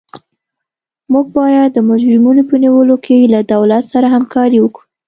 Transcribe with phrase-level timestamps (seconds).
[1.11, 4.85] موږ باید د مجرمینو په نیولو کې له دولت سره همکاري وکړو.